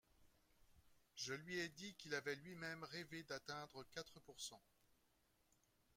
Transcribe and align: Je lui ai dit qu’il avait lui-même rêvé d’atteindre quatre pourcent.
Je 1.13 1.33
lui 1.35 1.59
ai 1.59 1.69
dit 1.69 1.93
qu’il 1.93 2.15
avait 2.15 2.33
lui-même 2.33 2.83
rêvé 2.85 3.21
d’atteindre 3.21 3.85
quatre 3.91 4.19
pourcent. 4.21 4.63